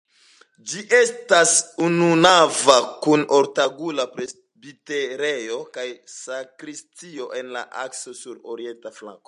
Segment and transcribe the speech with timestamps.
[0.69, 1.51] Ĝi estas
[1.87, 9.19] ununava kun ortangula presbiterejo kaj sakristio en la akso sur orienta flanko.